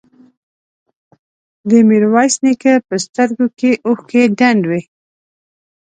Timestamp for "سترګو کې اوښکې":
3.05-4.23